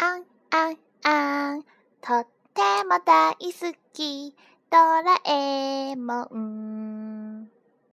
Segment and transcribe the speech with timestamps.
[0.00, 1.62] あんあんあん。
[2.00, 4.32] とっても大好き。
[4.70, 6.47] ドラえもん。